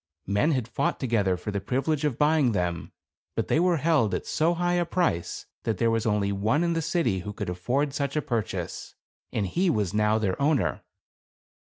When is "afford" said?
7.51-7.93